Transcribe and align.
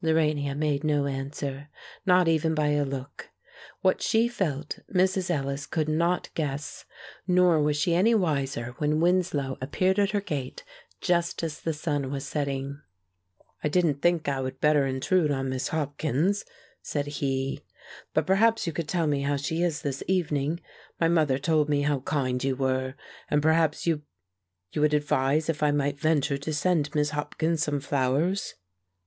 Lorania 0.00 0.54
made 0.56 0.82
no 0.82 1.04
answer, 1.04 1.68
not 2.06 2.26
even 2.26 2.54
by 2.54 2.68
a 2.68 2.86
look. 2.86 3.28
What 3.82 4.00
she 4.00 4.28
felt, 4.28 4.78
Mrs. 4.90 5.28
Ellis 5.28 5.66
could 5.66 5.90
not 5.90 6.30
guess. 6.34 6.86
Nor 7.26 7.60
was 7.60 7.76
she 7.76 7.94
any 7.94 8.14
wiser 8.14 8.74
when 8.78 8.98
Winslow 8.98 9.58
appeared 9.60 9.98
at 9.98 10.12
her 10.12 10.22
gate, 10.22 10.64
just 11.02 11.42
as 11.42 11.60
the 11.60 11.74
sun 11.74 12.10
was 12.10 12.26
setting. 12.26 12.80
"I 13.62 13.68
didn't 13.68 14.00
think 14.00 14.26
I 14.26 14.40
would 14.40 14.58
better 14.58 14.86
intrude 14.86 15.30
on 15.30 15.50
Miss 15.50 15.68
Hopkins," 15.68 16.46
said 16.80 17.04
he, 17.06 17.60
"but 18.14 18.26
perhaps 18.26 18.66
you 18.66 18.72
could 18.72 18.88
tell 18.88 19.06
me 19.06 19.20
how 19.20 19.36
she 19.36 19.62
is 19.62 19.82
this 19.82 20.02
evening. 20.08 20.60
My 20.98 21.08
mother 21.08 21.38
told 21.38 21.68
me 21.68 21.82
how 21.82 22.00
kind 22.00 22.42
you 22.42 22.56
were, 22.56 22.94
and 23.30 23.42
perhaps 23.42 23.86
you 23.86 24.00
you 24.72 24.80
would 24.80 24.94
advise 24.94 25.50
if 25.50 25.62
I 25.62 25.72
might 25.72 26.00
venture 26.00 26.38
to 26.38 26.54
send 26.54 26.94
Miss 26.94 27.10
Hopkins 27.10 27.64
some 27.64 27.80
flowers." 27.80 28.54